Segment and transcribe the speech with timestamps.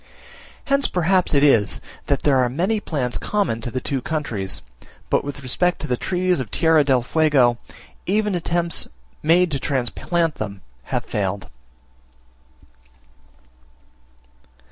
[0.65, 4.63] Hence perhaps it is, that there are many plants in common to the two countries
[5.11, 7.59] but with respect to the trees of Tierra del Fuego,
[8.07, 8.87] even attempts
[9.21, 11.49] made to transplant them have failed.